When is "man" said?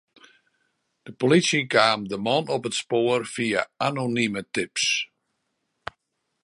2.25-2.45